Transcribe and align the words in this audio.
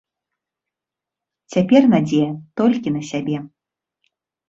Цяпер 1.55 1.81
надзея 1.93 2.31
толькі 2.63 2.95
на 2.99 3.07
сябе. 3.15 3.37